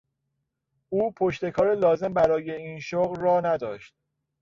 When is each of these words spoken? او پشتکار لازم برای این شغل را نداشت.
او 0.89 1.11
پشتکار 1.11 1.75
لازم 1.75 2.13
برای 2.13 2.51
این 2.51 2.79
شغل 2.79 3.19
را 3.19 3.41
نداشت. 3.41 3.93